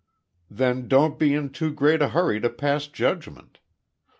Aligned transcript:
"Then 0.49 0.87
don't 0.87 1.19
be 1.19 1.35
in 1.35 1.51
too 1.51 1.71
great 1.71 2.01
a 2.01 2.07
hurry 2.09 2.39
to 2.39 2.49
pass 2.49 2.87
judgment. 2.87 3.59